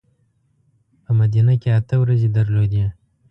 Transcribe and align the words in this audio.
په 1.03 1.11
مدینه 1.19 1.53
کې 1.61 1.69
اته 1.79 1.95
ورځې 2.01 2.27
درلودې. 2.37 2.85